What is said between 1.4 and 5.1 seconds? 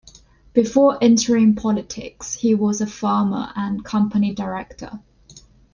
politics, he was a farmer and company director.